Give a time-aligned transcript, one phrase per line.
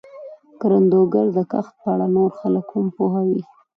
[0.59, 3.41] کروندګر د کښت په اړه نور خلک هم پوهوي